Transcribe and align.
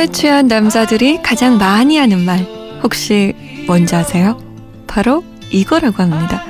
술에 0.00 0.06
취한 0.12 0.46
남자들이 0.46 1.20
가장 1.22 1.58
많이 1.58 1.98
하는 1.98 2.24
말 2.24 2.38
혹시 2.82 3.34
뭔지 3.66 3.94
아세요? 3.94 4.38
바로 4.86 5.22
이거라고 5.50 6.02
합니다. 6.02 6.42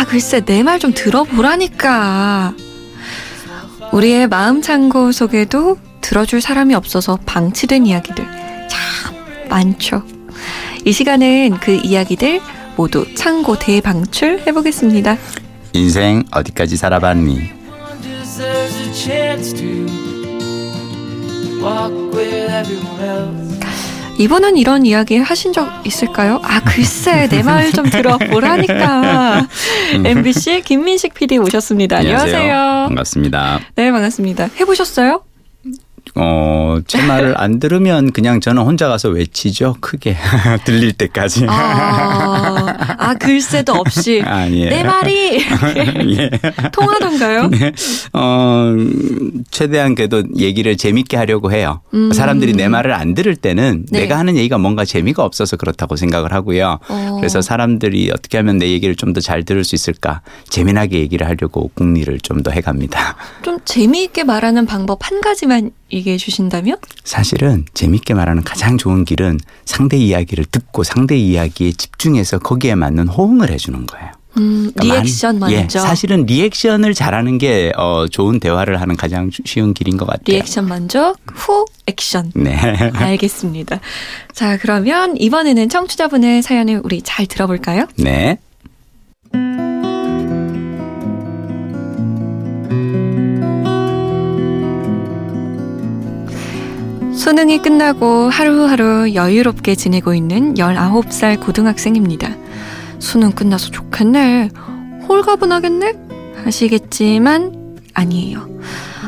아 0.00 0.06
글쎄 0.06 0.40
내 0.40 0.62
말 0.62 0.78
좀 0.78 0.94
들어보라니까. 0.94 2.54
우리의 3.92 4.26
마음 4.28 4.62
창고 4.62 5.12
속에도 5.12 5.76
들어줄 6.00 6.40
사람이 6.40 6.74
없어서 6.74 7.18
방치된 7.26 7.84
이야기들 7.84 8.24
참 8.70 9.14
많죠. 9.50 10.02
이 10.86 10.92
시간은 10.92 11.58
그 11.60 11.78
이야기들 11.84 12.40
모두 12.74 13.04
창고 13.14 13.58
대방출 13.58 14.42
해보겠습니다. 14.46 15.18
인생 15.74 16.22
어디까지 16.30 16.78
살아봤니? 16.78 17.50
이번은 24.18 24.56
이런 24.56 24.86
이야기 24.86 25.16
하신 25.16 25.52
적 25.52 25.68
있을까요? 25.84 26.40
아 26.44 26.60
글쎄 26.62 27.26
내 27.28 27.42
말 27.42 27.72
좀 27.72 27.90
들어보라니까. 27.90 29.46
MBC 30.04 30.62
김민식 30.64 31.14
PD 31.14 31.38
오셨습니다. 31.38 31.96
안녕하세요. 31.98 32.36
안녕하세요. 32.36 32.84
반갑습니다. 32.88 33.60
네 33.74 33.90
반갑습니다. 33.90 34.50
해보셨어요? 34.60 35.22
어, 36.16 36.78
제 36.86 37.02
말을 37.02 37.34
안 37.36 37.58
들으면 37.58 38.12
그냥 38.12 38.40
저는 38.40 38.62
혼자 38.62 38.88
가서 38.88 39.08
외치죠. 39.08 39.76
크게. 39.80 40.16
들릴 40.64 40.92
때까지. 40.92 41.46
아, 41.48 42.76
아 42.98 43.14
글쎄도 43.14 43.72
없이. 43.72 44.22
아, 44.26 44.48
예. 44.48 44.68
내 44.68 44.84
말이. 44.84 45.44
예. 46.18 46.30
통하던가요? 46.72 47.48
네. 47.48 47.72
어, 48.12 48.74
최대한 49.50 49.94
그래도 49.94 50.22
얘기를 50.38 50.76
재밌게 50.76 51.16
하려고 51.16 51.50
해요. 51.52 51.80
음. 51.94 52.12
사람들이 52.12 52.52
내 52.52 52.68
말을 52.68 52.92
안 52.92 53.14
들을 53.14 53.34
때는 53.34 53.86
네. 53.90 54.00
내가 54.00 54.18
하는 54.18 54.36
얘기가 54.36 54.58
뭔가 54.58 54.84
재미가 54.84 55.24
없어서 55.24 55.56
그렇다고 55.56 55.96
생각을 55.96 56.32
하고요. 56.32 56.78
어. 56.88 57.16
그래서 57.18 57.40
사람들이 57.42 58.10
어떻게 58.12 58.36
하면 58.38 58.58
내 58.58 58.68
얘기를 58.70 58.94
좀 58.96 59.12
더 59.14 59.20
잘 59.20 59.44
들을 59.44 59.62
수 59.64 59.74
있을까. 59.74 60.22
재미나게 60.48 60.98
얘기를 60.98 61.26
하려고 61.26 61.70
궁리를 61.74 62.18
좀 62.20 62.42
더 62.44 62.50
해갑니다. 62.50 63.16
좀 63.42 63.58
재미있게 63.64 64.24
말하는 64.24 64.66
방법 64.66 64.98
한 65.08 65.20
가지만 65.22 65.70
얘기해 65.92 66.16
주신다면? 66.16 66.76
사실은 67.04 67.64
재밌게 67.74 68.14
말하는 68.14 68.42
가장 68.42 68.78
좋은 68.78 69.04
길은 69.04 69.38
상대 69.64 69.96
이야기를 69.96 70.46
듣고 70.46 70.82
상대 70.82 71.16
이야기에 71.16 71.72
집중해서 71.72 72.38
거기에 72.38 72.74
맞는 72.74 73.08
호응을 73.08 73.50
해주는 73.50 73.86
거예요. 73.86 74.10
음, 74.36 74.72
그러니까 74.74 74.96
리액션 74.96 75.38
많, 75.38 75.50
먼저. 75.52 75.78
예, 75.78 75.82
사실은 75.82 76.26
리액션을 76.26 76.94
잘하는 76.94 77.38
게 77.38 77.72
어, 77.76 78.06
좋은 78.08 78.40
대화를 78.40 78.80
하는 78.80 78.96
가장 78.96 79.30
쉬운 79.44 79.74
길인 79.74 79.96
것 79.96 80.06
같아요. 80.06 80.22
리액션 80.26 80.66
먼저, 80.68 81.14
후 81.32 81.64
액션. 81.86 82.32
네. 82.34 82.56
알겠습니다. 82.94 83.80
자, 84.32 84.58
그러면 84.58 85.16
이번에는 85.16 85.68
청취자분의 85.68 86.42
사연을 86.42 86.80
우리 86.82 87.02
잘 87.02 87.26
들어볼까요? 87.26 87.86
네. 87.96 88.38
수능이 97.24 97.62
끝나고 97.62 98.28
하루하루 98.28 99.14
여유롭게 99.14 99.76
지내고 99.76 100.12
있는 100.12 100.56
19살 100.56 101.40
고등학생입니다. 101.40 102.28
수능 102.98 103.30
끝나서 103.30 103.70
좋겠네. 103.70 104.50
홀가분하겠네? 105.08 105.94
하시겠지만 106.44 107.78
아니에요. 107.94 108.46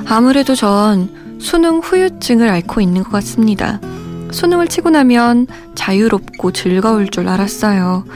아무래도 0.06 0.54
전 0.54 1.10
수능 1.38 1.80
후유증을 1.80 2.48
앓고 2.48 2.80
있는 2.80 3.02
것 3.02 3.10
같습니다. 3.10 3.82
수능을 4.30 4.68
치고 4.68 4.88
나면 4.88 5.46
자유롭고 5.74 6.52
즐거울 6.52 7.10
줄 7.10 7.28
알았어요. 7.28 8.06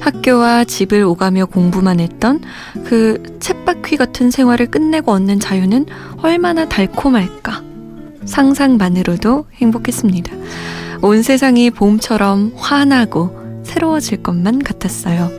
학교와 0.00 0.64
집을 0.64 1.02
오가며 1.02 1.46
공부만 1.46 2.00
했던 2.00 2.42
그 2.84 3.22
쳇바퀴 3.40 3.96
같은 3.96 4.30
생활을 4.30 4.66
끝내고 4.66 5.12
얻는 5.12 5.40
자유는 5.40 5.86
얼마나 6.18 6.68
달콤할까. 6.68 7.75
상상만으로도 8.26 9.46
행복했습니다. 9.54 10.32
온 11.02 11.22
세상이 11.22 11.70
봄처럼 11.70 12.52
환하고 12.56 13.62
새로워질 13.64 14.22
것만 14.22 14.62
같았어요. 14.62 15.30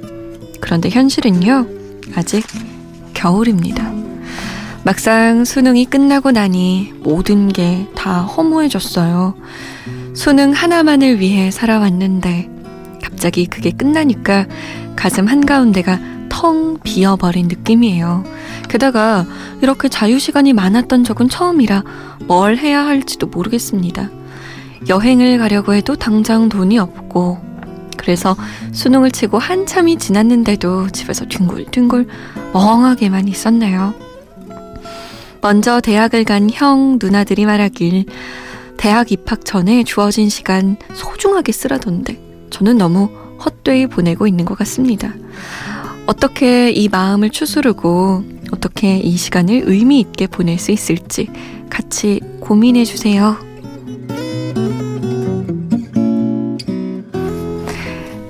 그런데 0.61 0.89
현실은요, 0.89 1.67
아직 2.15 2.45
겨울입니다. 3.13 3.91
막상 4.83 5.43
수능이 5.43 5.85
끝나고 5.85 6.31
나니 6.31 6.93
모든 7.03 7.49
게 7.49 7.85
다 8.07 8.21
허무해졌어요. 8.21 9.35
수능 10.13 10.51
하나만을 10.51 11.19
위해 11.19 11.51
살아왔는데 11.51 12.49
갑자기 13.03 13.45
그게 13.47 13.71
끝나니까 13.71 14.45
가슴 14.95 15.27
한가운데가 15.27 15.99
텅 16.29 16.77
비어버린 16.81 17.49
느낌이에요. 17.49 18.23
게다가 18.67 19.25
이렇게 19.61 19.89
자유시간이 19.89 20.53
많았던 20.53 21.03
적은 21.03 21.29
처음이라 21.29 21.83
뭘 22.25 22.57
해야 22.57 22.85
할지도 22.85 23.27
모르겠습니다. 23.27 24.09
여행을 24.87 25.37
가려고 25.37 25.73
해도 25.73 25.95
당장 25.95 26.49
돈이 26.49 26.77
없고, 26.77 27.39
그래서 27.97 28.35
수능을 28.71 29.11
치고 29.11 29.39
한참이 29.39 29.97
지났는데도 29.97 30.89
집에서 30.89 31.25
뒹굴뒹굴 31.25 32.07
멍하게만 32.53 33.27
있었네요. 33.27 33.93
먼저 35.41 35.81
대학을 35.81 36.23
간 36.23 36.49
형, 36.51 36.97
누나들이 37.01 37.45
말하길 37.45 38.05
대학 38.77 39.11
입학 39.11 39.43
전에 39.45 39.83
주어진 39.83 40.29
시간 40.29 40.77
소중하게 40.93 41.51
쓰라던데 41.51 42.19
저는 42.49 42.77
너무 42.77 43.09
헛되이 43.43 43.87
보내고 43.87 44.27
있는 44.27 44.45
것 44.45 44.57
같습니다. 44.57 45.13
어떻게 46.05 46.71
이 46.71 46.87
마음을 46.87 47.29
추스르고 47.29 48.23
어떻게 48.51 48.97
이 48.97 49.15
시간을 49.17 49.63
의미 49.65 49.99
있게 49.99 50.27
보낼 50.27 50.57
수 50.59 50.71
있을지 50.71 51.27
같이 51.69 52.19
고민해 52.39 52.85
주세요. 52.85 53.37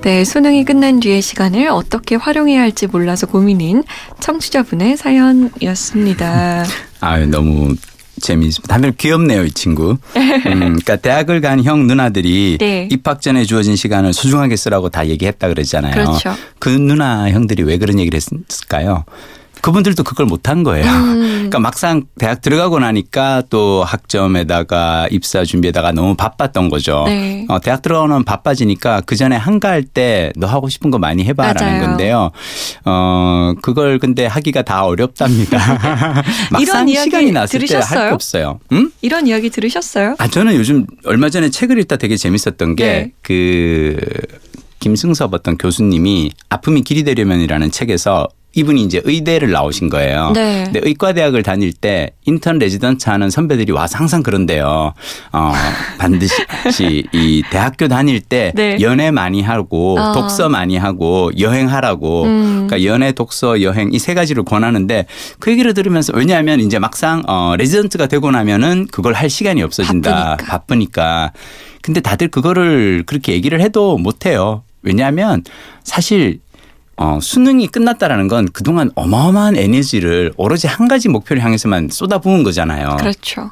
네, 0.02 0.24
수능이 0.24 0.64
끝난 0.64 1.00
뒤의 1.00 1.20
시간을 1.20 1.68
어떻게 1.68 2.14
활용해야 2.14 2.60
할지 2.60 2.86
몰라서 2.86 3.26
고민인 3.26 3.82
청취자분의 4.20 4.96
사연이었습니다. 4.96 6.64
아, 7.00 7.18
너무 7.26 7.74
재미있습니다. 8.20 8.72
다들 8.72 8.92
귀엽네요, 8.92 9.44
이 9.44 9.50
친구. 9.50 9.98
음, 10.16 10.42
그러니까 10.42 10.96
대학을 10.96 11.40
간 11.40 11.62
형 11.62 11.86
누나들이 11.86 12.56
네. 12.58 12.88
입학 12.90 13.20
전에 13.20 13.44
주어진 13.44 13.76
시간을 13.76 14.12
소중하게 14.14 14.56
쓰라고 14.56 14.88
다 14.88 15.06
얘기했다 15.08 15.48
그러잖아요. 15.48 15.92
그렇죠. 15.92 16.34
그 16.58 16.68
누나 16.70 17.30
형들이 17.30 17.62
왜 17.64 17.76
그런 17.76 17.98
얘기를 17.98 18.16
했을까요? 18.16 19.04
그분들도 19.62 20.02
그걸 20.04 20.26
못한 20.26 20.62
거예요. 20.62 20.86
음. 20.86 21.18
그러니까 21.48 21.58
막상 21.60 22.02
대학 22.18 22.40
들어가고 22.40 22.78
나니까 22.78 23.42
또 23.50 23.82
학점에다가 23.84 25.08
입사 25.10 25.44
준비에다가 25.44 25.92
너무 25.92 26.14
바빴던 26.14 26.68
거죠. 26.68 27.04
네. 27.06 27.46
어, 27.48 27.58
대학 27.60 27.82
들어가면 27.82 28.24
바빠지니까 28.24 29.02
그 29.02 29.16
전에 29.16 29.36
한가할 29.36 29.82
때 29.82 30.32
너 30.36 30.46
하고 30.46 30.68
싶은 30.68 30.90
거 30.90 30.98
많이 30.98 31.24
해봐라는 31.24 31.80
건데요. 31.86 32.30
어 32.84 33.54
그걸 33.62 33.98
근데 33.98 34.26
하기가 34.26 34.62
다 34.62 34.84
어렵답니다. 34.84 35.58
막상 36.50 36.86
시간이 36.88 37.32
났을 37.32 37.60
때 37.66 37.76
할 37.76 38.08
게 38.08 38.14
없어요. 38.14 38.60
음? 38.72 38.90
이런 39.00 39.26
이야기 39.26 39.50
들으셨어요? 39.50 40.16
아 40.18 40.28
저는 40.28 40.54
요즘 40.54 40.86
얼마 41.04 41.30
전에 41.30 41.50
책을 41.50 41.78
읽다 41.80 41.96
되게 41.96 42.16
재밌었던 42.16 42.76
게그 42.76 42.82
네. 42.82 43.12
그 43.22 43.96
김승섭 44.80 45.32
어떤 45.34 45.56
교수님이 45.58 46.30
아픔이 46.48 46.82
길이 46.82 47.02
되려면이라는 47.04 47.70
책에서 47.70 48.28
이분이 48.58 48.82
이제 48.82 49.00
의대를 49.04 49.50
나오신 49.52 49.88
거예요. 49.88 50.32
네. 50.34 50.64
근데 50.64 50.80
의과대학을 50.82 51.44
다닐 51.44 51.72
때 51.72 52.10
인턴 52.26 52.58
레지던트 52.58 53.08
하는 53.08 53.30
선배들이 53.30 53.70
와서 53.72 53.98
항상 53.98 54.22
그런데요. 54.24 54.92
어, 55.32 55.52
반드시 55.98 57.04
이 57.12 57.42
대학교 57.50 57.86
다닐 57.86 58.20
때 58.20 58.52
네. 58.56 58.78
연애 58.80 59.10
많이 59.12 59.42
하고 59.42 59.98
어. 59.98 60.12
독서 60.12 60.48
많이 60.48 60.76
하고 60.76 61.30
여행하라고 61.38 62.24
음. 62.24 62.66
그러니까 62.68 62.84
연애, 62.84 63.12
독서, 63.12 63.62
여행 63.62 63.90
이 63.92 63.98
세 63.98 64.14
가지를 64.14 64.42
권하는데 64.44 65.04
그 65.38 65.50
얘기를 65.50 65.74
들으면서 65.74 66.12
왜냐하면 66.16 66.60
이제 66.60 66.78
막상 66.78 67.22
어, 67.26 67.54
레지던트가 67.58 68.06
되고 68.06 68.30
나면은 68.30 68.86
그걸 68.90 69.12
할 69.12 69.28
시간이 69.28 69.62
없어진다. 69.62 70.36
바쁘니까. 70.36 70.46
바쁘니까. 70.46 71.32
근데 71.82 72.00
다들 72.00 72.28
그거를 72.28 73.02
그렇게 73.06 73.32
얘기를 73.32 73.60
해도 73.60 73.98
못 73.98 74.24
해요. 74.26 74.62
왜냐하면 74.82 75.42
사실 75.84 76.40
어, 76.98 77.18
수능이 77.22 77.68
끝났다라는 77.68 78.28
건 78.28 78.48
그동안 78.52 78.90
어마어마한 78.94 79.56
에너지를 79.56 80.32
오로지 80.36 80.66
한 80.66 80.88
가지 80.88 81.08
목표를 81.08 81.42
향해서만 81.42 81.88
쏟아부은 81.90 82.42
거잖아요. 82.42 82.96
그렇죠. 82.98 83.50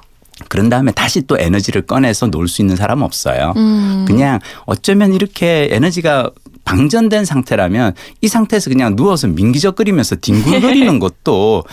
그런 0.48 0.68
다음에 0.68 0.92
다시 0.92 1.22
또 1.26 1.38
에너지를 1.38 1.82
꺼내서 1.82 2.26
놀 2.26 2.48
수 2.48 2.60
있는 2.60 2.76
사람은 2.76 3.02
없어요. 3.04 3.54
음. 3.56 4.04
그냥 4.06 4.40
어쩌면 4.66 5.14
이렇게 5.14 5.68
에너지가 5.70 6.30
방전된 6.66 7.24
상태라면 7.24 7.94
이 8.20 8.28
상태에서 8.28 8.68
그냥 8.68 8.96
누워서 8.96 9.28
민기적 9.28 9.76
거리면서 9.76 10.16
뒹굴거리는 10.16 10.98
것도 11.00 11.64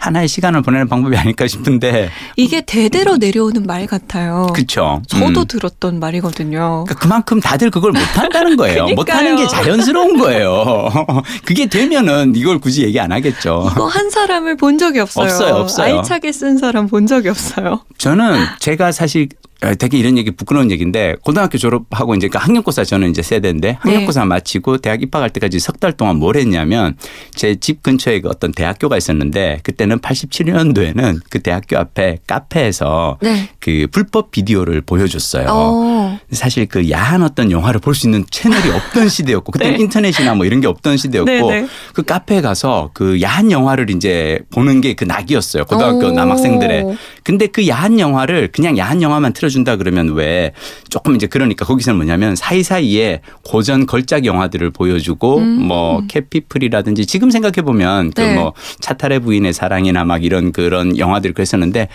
하나의 0.00 0.26
시간을 0.26 0.62
보내는 0.62 0.88
방법이 0.88 1.16
아닐까 1.16 1.46
싶은데 1.46 2.10
이게 2.36 2.62
대대로 2.62 3.18
내려오는 3.18 3.62
말 3.64 3.86
같아요. 3.86 4.48
그렇죠. 4.54 5.02
저도 5.06 5.40
음. 5.40 5.46
들었던 5.46 6.00
말이거든요. 6.00 6.84
그러니까 6.86 6.94
그만큼 6.94 7.40
다들 7.40 7.70
그걸 7.70 7.92
못한다는 7.92 8.56
거예요. 8.56 8.86
못하는 8.96 9.36
게 9.36 9.46
자연스러운 9.46 10.18
거예요. 10.18 10.88
그게 11.44 11.66
되면은 11.66 12.32
이걸 12.34 12.58
굳이 12.58 12.82
얘기 12.82 12.98
안 12.98 13.12
하겠죠. 13.12 13.68
이거 13.70 13.86
한 13.86 14.10
사람을 14.10 14.56
본 14.56 14.78
적이 14.78 15.00
없어요. 15.00 15.26
없어요, 15.26 15.54
없어요. 15.56 15.98
알차게 15.98 16.32
쓴 16.32 16.56
사람 16.56 16.88
본 16.88 17.06
적이 17.06 17.28
없어요. 17.28 17.84
저는 17.98 18.44
제가 18.60 18.92
사실 18.92 19.28
아, 19.34 19.47
되게 19.78 19.98
이런 19.98 20.16
얘기 20.16 20.30
부끄러운 20.30 20.70
얘기인데 20.70 21.16
고등학교 21.22 21.58
졸업하고 21.58 22.14
이제 22.14 22.28
그 22.28 22.38
학년고사 22.38 22.84
저는 22.84 23.10
이제 23.10 23.22
세대인데 23.22 23.78
학년고사 23.80 24.20
네. 24.20 24.26
마치고 24.26 24.78
대학 24.78 25.02
입학할 25.02 25.30
때까지 25.30 25.58
석 25.58 25.78
달 25.80 25.92
동안 25.92 26.16
뭘 26.16 26.36
했냐면 26.36 26.96
제 27.34 27.54
집 27.56 27.82
근처에 27.82 28.20
그 28.20 28.28
어떤 28.28 28.52
대학교가 28.52 28.96
있었는데 28.96 29.60
그때는 29.64 29.98
87년도에는 29.98 31.20
그 31.30 31.40
대학교 31.40 31.76
앞에 31.78 32.18
카페에서 32.26 33.18
네. 33.20 33.48
그 33.60 33.86
불법 33.90 34.30
비디오를 34.30 34.80
보여줬어요. 34.82 35.46
오. 35.46 35.50
어. 35.52 36.18
사실 36.30 36.66
그 36.66 36.90
야한 36.90 37.22
어떤 37.22 37.50
영화를 37.50 37.80
볼 37.80 37.94
수 37.98 38.06
있는 38.06 38.24
채널이 38.30 38.70
없던 38.70 39.08
시대였고 39.08 39.50
그때 39.50 39.70
네. 39.70 39.76
인터넷이나 39.80 40.34
뭐 40.36 40.46
이런 40.46 40.60
게 40.60 40.68
없던 40.68 40.96
시대였고 40.96 41.30
네, 41.50 41.60
네. 41.62 41.68
그 41.94 42.02
카페에 42.04 42.40
가서 42.40 42.90
그 42.94 43.20
야한 43.20 43.50
영화를 43.50 43.90
이제 43.90 44.38
보는 44.52 44.80
게 44.80 44.94
그 44.94 45.04
낙이었어요. 45.04 45.64
고등학교 45.64 46.06
오. 46.06 46.10
남학생들의. 46.12 46.96
근데 47.28 47.46
그 47.46 47.68
야한 47.68 48.00
영화를 48.00 48.48
그냥 48.52 48.78
야한 48.78 49.02
영화만 49.02 49.34
틀어 49.34 49.48
알려준다 49.48 49.76
그러면 49.76 50.14
왜 50.14 50.52
조금 50.88 51.16
이제 51.16 51.26
그러니까 51.26 51.64
거기서는 51.64 51.96
뭐냐면 51.96 52.36
사이사이에 52.36 53.20
고전 53.42 53.86
걸작 53.86 54.24
영화들을 54.24 54.70
보여주고 54.70 55.38
음. 55.38 55.66
뭐 55.66 56.02
캐피플이라든지 56.08 57.06
지금 57.06 57.30
생각해 57.30 57.62
보면 57.62 58.12
그 58.12 58.20
네. 58.20 58.34
그뭐 58.34 58.52
차탈의 58.80 59.20
부인의 59.20 59.52
사랑이나 59.52 60.04
막 60.04 60.24
이런 60.24 60.52
그런 60.52 60.96
영화들 60.96 61.32
그랬었는데 61.32 61.88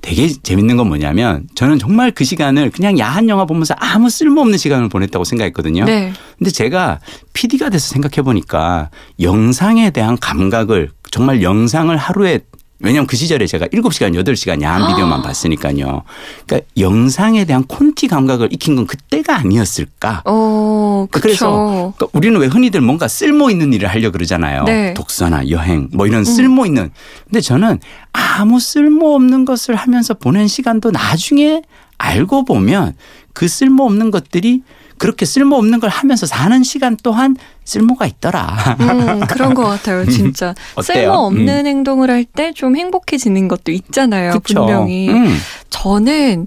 되게 0.00 0.28
재밌는 0.28 0.76
건 0.76 0.88
뭐냐면 0.88 1.46
저는 1.54 1.78
정말 1.78 2.10
그 2.10 2.24
시간을 2.24 2.70
그냥 2.70 2.98
야한 2.98 3.28
영화 3.28 3.46
보면서 3.46 3.74
아무 3.78 4.10
쓸모없는 4.10 4.58
시간을 4.58 4.90
보냈다고 4.90 5.24
생각했거든요. 5.24 5.84
네. 5.84 6.12
근데 6.38 6.50
제가 6.50 7.00
PD가 7.32 7.70
돼서 7.70 7.88
생각해 7.88 8.22
보니까 8.22 8.90
영상에 9.20 9.90
대한 9.90 10.18
감각을 10.18 10.90
정말 11.10 11.42
영상을 11.42 11.96
하루에 11.96 12.40
왜냐하면 12.84 13.06
그 13.06 13.16
시절에 13.16 13.46
제가 13.46 13.66
7시간, 13.66 14.14
8시간 14.14 14.62
야한 14.62 14.82
아. 14.82 14.88
비디오만 14.88 15.22
봤으니까요. 15.22 16.02
그러니까 16.46 16.68
영상에 16.78 17.44
대한 17.44 17.64
콘티 17.64 18.08
감각을 18.08 18.52
익힌 18.52 18.76
건 18.76 18.86
그때가 18.86 19.36
아니었을까. 19.36 20.22
어, 20.26 21.06
그래서 21.10 21.92
그러니까 21.96 22.06
우리는 22.12 22.38
왜 22.40 22.46
흔히들 22.46 22.80
뭔가 22.80 23.08
쓸모 23.08 23.50
있는 23.50 23.72
일을 23.72 23.88
하려 23.88 24.10
그러잖아요. 24.10 24.64
네. 24.64 24.94
독서나 24.94 25.48
여행 25.50 25.88
뭐 25.92 26.06
이런 26.06 26.24
쓸모 26.24 26.66
있는. 26.66 26.90
근데 27.24 27.40
저는 27.40 27.80
아무 28.12 28.60
쓸모 28.60 29.14
없는 29.14 29.44
것을 29.44 29.74
하면서 29.74 30.14
보낸 30.14 30.46
시간도 30.46 30.90
나중에 30.90 31.62
알고 31.98 32.44
보면 32.44 32.94
그 33.32 33.48
쓸모 33.48 33.84
없는 33.84 34.10
것들이 34.10 34.62
그렇게 34.98 35.26
쓸모없는 35.26 35.80
걸 35.80 35.90
하면서 35.90 36.26
사는 36.26 36.62
시간 36.62 36.96
또한 37.02 37.36
쓸모가 37.64 38.06
있더라. 38.06 38.76
음, 38.80 39.20
그런 39.28 39.54
것 39.54 39.64
같아요, 39.64 40.02
음. 40.02 40.08
진짜. 40.08 40.54
쓸모없는 40.82 41.60
음. 41.60 41.66
행동을 41.66 42.10
할 42.10 42.24
때 42.24 42.52
좀 42.52 42.76
행복해지는 42.76 43.48
것도 43.48 43.72
있잖아요, 43.72 44.32
그쵸. 44.40 44.60
분명히. 44.64 45.08
음. 45.08 45.36
저는, 45.70 46.46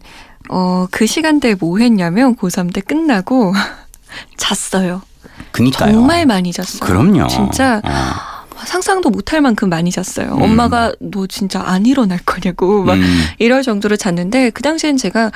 어, 0.49 0.87
그 0.91 1.05
시간대에 1.05 1.55
뭐 1.55 1.77
했냐면, 1.79 2.35
고3 2.35 2.73
때 2.73 2.81
끝나고 2.81 3.53
잤어요. 4.37 5.01
그니까요. 5.51 5.93
정말 5.93 6.25
많이 6.25 6.51
잤어요. 6.51 6.79
그럼요. 6.79 7.27
진짜. 7.27 7.81
어. 7.83 8.36
상상도 8.67 9.09
못할 9.09 9.41
만큼 9.41 9.69
많이 9.69 9.91
잤어요. 9.91 10.35
음. 10.35 10.41
엄마가 10.41 10.93
너 10.99 11.25
진짜 11.27 11.61
안 11.65 11.85
일어날 11.85 12.19
거냐고 12.25 12.83
막 12.85 12.93
음. 12.95 13.03
이럴 13.39 13.63
정도로 13.63 13.95
잤는데 13.95 14.51
그 14.51 14.61
당시엔 14.61 14.97
제가 14.97 15.31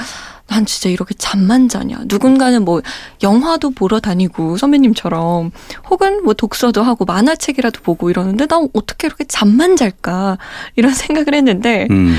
난 0.48 0.66
진짜 0.66 0.90
이렇게 0.90 1.16
잠만 1.18 1.70
자냐. 1.70 2.02
누군가는 2.06 2.64
뭐 2.64 2.82
영화도 3.24 3.72
보러 3.72 4.00
다니고 4.02 4.58
선배님처럼 4.58 5.52
혹은 5.90 6.24
뭐 6.24 6.34
독서도 6.34 6.84
하고 6.84 7.06
만화책이라도 7.06 7.82
보고 7.82 8.10
이러는데 8.10 8.48
난 8.48 8.68
어떻게 8.74 9.08
이렇게 9.08 9.24
잠만 9.24 9.78
잘까 9.78 10.38
이런 10.76 10.94
생각을 10.94 11.34
했는데 11.34 11.88
음. 11.90 12.14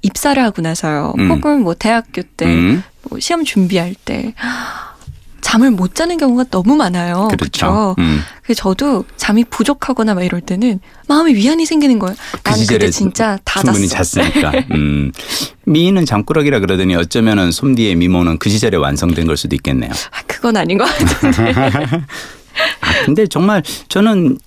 입사를 0.00 0.42
하고 0.42 0.62
나서요. 0.62 1.12
음. 1.18 1.30
혹은 1.30 1.62
뭐 1.62 1.74
대학교 1.74 2.22
때뭐 2.22 2.52
음. 2.54 2.82
시험 3.18 3.44
준비할 3.44 3.94
때 4.04 4.32
잠을 5.40 5.70
못 5.70 5.94
자는 5.94 6.16
경우가 6.16 6.44
너무 6.50 6.76
많아요. 6.76 7.28
그렇죠. 7.30 7.94
음. 7.98 8.20
그래서 8.42 8.62
저도 8.62 9.04
잠이 9.16 9.44
부족하거나 9.44 10.14
막 10.14 10.22
이럴 10.22 10.40
때는 10.40 10.80
마음에 11.06 11.32
위안이 11.32 11.64
생기는 11.66 11.98
거예요. 11.98 12.16
그 12.42 12.50
나는 12.50 12.66
그때 12.66 12.90
진짜 12.90 13.38
다 13.44 13.60
충분히 13.60 13.88
잤어. 13.88 14.22
잤으니까. 14.22 14.52
음. 14.72 15.12
미인은 15.64 16.06
잠꾸러기라 16.06 16.60
그러더니 16.60 16.94
어쩌면은 16.96 17.50
솜디의 17.50 17.94
미모는 17.96 18.38
그 18.38 18.50
시절에 18.50 18.76
완성된 18.76 19.26
걸 19.26 19.36
수도 19.36 19.54
있겠네요. 19.56 19.90
아, 19.90 20.22
그건 20.26 20.56
아닌 20.56 20.78
것 20.78 20.84
같은데. 20.84 21.52
아, 22.80 23.04
근데 23.04 23.26
정말 23.26 23.62
저는 23.88 24.38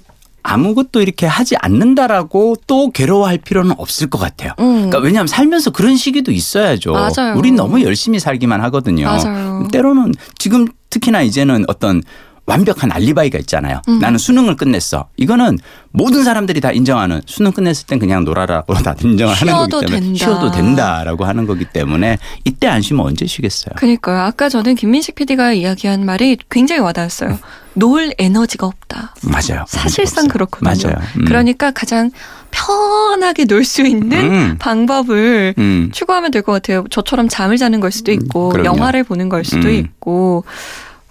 아무것도 0.44 1.02
이렇게 1.02 1.28
하지 1.28 1.56
않는다라고 1.60 2.56
또 2.68 2.90
괴로워할 2.92 3.38
필요는 3.38 3.76
없을 3.78 4.10
것 4.10 4.18
같아요. 4.18 4.54
음. 4.60 4.74
그러니까 4.74 4.98
왜냐하면 5.00 5.28
살면서 5.28 5.70
그런 5.72 5.96
시기도 5.96 6.32
있어야죠. 6.32 6.94
맞아요. 6.94 7.38
우린 7.38 7.56
너무 7.56 7.82
열심히 7.84 8.20
살기만 8.20 8.62
하거든요. 8.62 9.06
맞아요. 9.06 9.68
때로는 9.72 10.14
지금 10.38 10.68
특히나 10.92 11.24
이제는 11.24 11.66
어떤 11.68 12.04
완벽한 12.48 12.92
알리바이가 12.92 13.38
있잖아요. 13.40 13.82
음. 13.88 14.00
나는 14.00 14.18
수능을 14.18 14.58
끝냈어. 14.58 15.08
이거는 15.16 15.60
모든 15.92 16.24
사람들이 16.24 16.60
다 16.60 16.72
인정하는 16.72 17.22
수능 17.28 17.52
끝냈을 17.52 17.86
땐 17.86 17.98
그냥 18.00 18.26
놀아라고 18.26 18.74
다 18.84 18.96
인정을 19.02 19.34
하는 19.34 19.54
거기 19.70 19.86
때문에 19.86 20.00
된다. 20.02 20.18
쉬어도 20.26 20.52
된다라고 20.52 21.24
하는 21.26 21.46
거기 21.46 21.66
때문에 21.66 22.18
이때 22.44 22.68
안 22.68 22.82
쉬면 22.82 23.06
언제 23.06 23.26
쉬겠어요. 23.28 23.74
그러니까요. 23.78 24.20
아까 24.22 24.50
저는 24.50 24.76
김민식 24.76 25.16
PD가 25.16 25.54
이야기한 25.54 26.04
말이 26.04 26.38
굉장히 26.50 26.82
와닿았어요. 26.82 27.40
놀 27.76 28.12
에너지가 28.18 28.66
없다. 28.68 29.14
맞아요. 29.24 29.64
사실상 29.68 30.28
그렇거든요. 30.28 30.90
맞아요. 30.90 30.98
음. 31.20 31.26
그러니까 31.26 31.72
가장 31.72 32.12
편하게 32.50 33.46
놀 33.46 33.64
수 33.64 33.82
있는 33.84 34.12
음. 34.20 34.56
방법을 34.60 35.54
음. 35.58 35.90
추구하면 35.94 36.32
될 36.32 36.42
것 36.42 36.52
같아요. 36.54 36.84
저처럼 36.90 37.30
잠을 37.30 37.56
자는 37.58 37.80
걸 37.80 37.92
수도 37.92 38.12
있고 38.12 38.52
음, 38.56 38.66
영화를 38.66 39.04
보는 39.06 39.30
걸 39.30 39.46
수도 39.46 39.68
음. 39.70 39.74
있고 39.76 40.44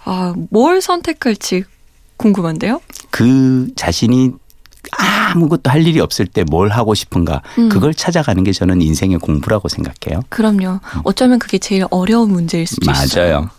아, 0.03 0.33
뭘 0.49 0.81
선택할지 0.81 1.63
궁금한데요? 2.17 2.81
그 3.09 3.69
자신이 3.75 4.31
아무것도 4.97 5.69
할 5.69 5.85
일이 5.87 5.99
없을 5.99 6.25
때 6.25 6.43
뭘 6.43 6.69
하고 6.69 6.93
싶은가 6.93 7.41
음. 7.59 7.69
그걸 7.69 7.93
찾아가는 7.93 8.43
게 8.43 8.51
저는 8.51 8.81
인생의 8.81 9.19
공부라고 9.19 9.67
생각해요. 9.69 10.23
그럼요. 10.29 10.79
어쩌면 11.03 11.39
그게 11.39 11.57
제일 11.59 11.85
어려운 11.91 12.31
문제일 12.31 12.67
수도 12.67 12.85
맞아요. 12.91 13.03
있어요. 13.05 13.31
맞아요. 13.41 13.49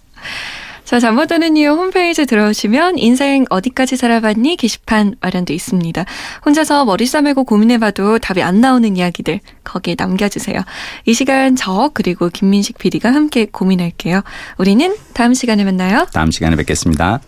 자, 0.84 1.00
잠 1.00 1.14
못 1.14 1.26
드는 1.26 1.56
이유 1.56 1.70
홈페이지 1.70 2.26
들어오시면 2.26 2.98
인생 2.98 3.44
어디까지 3.48 3.96
살아봤니 3.96 4.56
게시판 4.56 5.14
마련돼 5.20 5.54
있습니다. 5.54 6.04
혼자서 6.44 6.84
머리 6.84 7.06
싸매고 7.06 7.44
고민해봐도 7.44 8.18
답이 8.18 8.42
안 8.42 8.60
나오는 8.60 8.96
이야기들 8.96 9.40
거기에 9.64 9.94
남겨주세요. 9.98 10.60
이 11.06 11.14
시간 11.14 11.56
저 11.56 11.90
그리고 11.94 12.28
김민식 12.28 12.78
PD가 12.78 13.14
함께 13.14 13.46
고민할게요. 13.46 14.22
우리는 14.58 14.94
다음 15.14 15.32
시간에 15.34 15.64
만나요. 15.64 16.06
다음 16.12 16.30
시간에 16.30 16.56
뵙겠습니다. 16.56 17.20